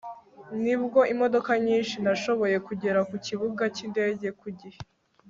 n'ubwo 0.61 0.99
imodoka 1.13 1.51
nyinshi, 1.65 1.95
nashoboye 2.05 2.57
kugera 2.67 2.99
ku 3.09 3.15
kibuga 3.25 3.63
cy'indege 3.75 4.27
ku 4.39 4.47
gihe 4.59 4.79